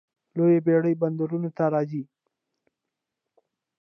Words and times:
لویې 0.37 0.59
بیړۍ 0.65 0.93
بندرونو 1.01 1.49
ته 1.57 1.63
راځي. 1.73 2.03